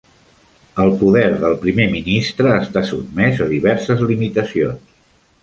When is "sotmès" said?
2.93-3.45